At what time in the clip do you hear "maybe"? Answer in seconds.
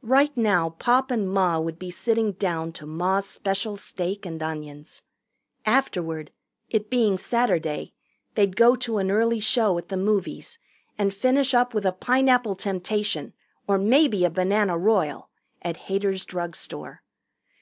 13.76-14.24